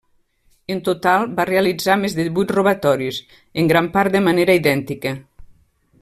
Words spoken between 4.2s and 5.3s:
manera idèntica.